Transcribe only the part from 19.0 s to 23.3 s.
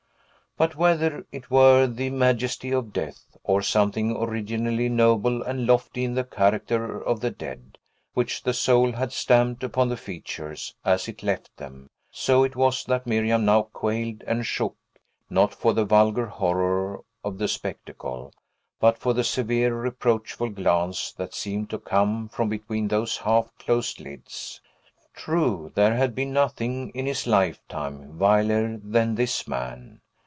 the severe, reproachful glance that seemed to come from between those